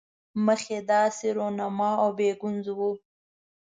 [0.45, 2.91] مخ یې داسې رونما او بې ګونځو وو.